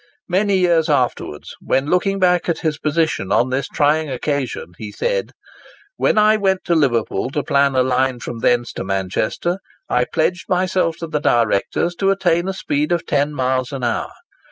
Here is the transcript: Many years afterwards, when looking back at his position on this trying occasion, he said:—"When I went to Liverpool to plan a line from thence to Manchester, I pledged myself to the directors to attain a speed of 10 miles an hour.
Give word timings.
Many 0.27 0.57
years 0.57 0.89
afterwards, 0.89 1.53
when 1.61 1.85
looking 1.85 2.17
back 2.17 2.49
at 2.49 2.61
his 2.61 2.79
position 2.79 3.31
on 3.31 3.51
this 3.51 3.67
trying 3.67 4.09
occasion, 4.09 4.73
he 4.79 4.91
said:—"When 4.91 6.17
I 6.17 6.37
went 6.37 6.63
to 6.63 6.73
Liverpool 6.73 7.29
to 7.29 7.43
plan 7.43 7.75
a 7.75 7.83
line 7.83 8.19
from 8.19 8.39
thence 8.39 8.73
to 8.73 8.83
Manchester, 8.83 9.59
I 9.89 10.05
pledged 10.05 10.49
myself 10.49 10.97
to 11.01 11.07
the 11.07 11.19
directors 11.21 11.93
to 11.97 12.09
attain 12.09 12.47
a 12.47 12.53
speed 12.55 12.91
of 12.91 13.05
10 13.05 13.35
miles 13.35 13.71
an 13.71 13.83
hour. 13.83 14.11